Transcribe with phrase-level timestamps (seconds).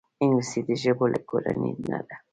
[0.21, 2.15] انګلیسي د ژبو له کورنۍ نه ده